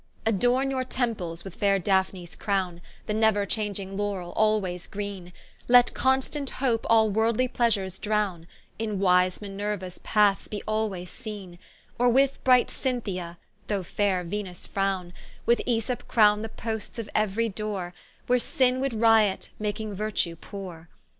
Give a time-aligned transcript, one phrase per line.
[0.25, 5.31] Adorne your temples with faire Daphnes crowne, The neuer changing Laurel, alwaies greene;
[5.67, 8.47] Let constant hope all worldly pleasures drowne,
[8.79, 11.59] In wise Mineruaes paths be alwaies seene;
[11.99, 13.37] Or with bright Cynthia,
[13.67, 15.13] thogh faire Venus frown:
[15.45, 17.93] With Esop crosse the posts of euery doore,
[18.25, 20.89] Where Sinne would riot, making Virtue poore.